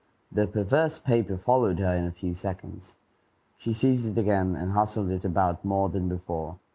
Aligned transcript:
The 0.31 0.47
perverse 0.47 0.97
paper 0.97 1.37
followed 1.37 1.77
her 1.77 1.95
in 1.95 2.05
a 2.07 2.11
few 2.11 2.33
seconds. 2.33 2.95
She 3.59 3.71
seized 3.71 4.07
it 4.07 4.19
again, 4.19 4.55
and 4.55 4.71
hustled 4.71 5.11
it 5.11 5.23
about 5.25 5.63
more 5.63 5.89
than 5.89 6.09
before. 6.09 6.57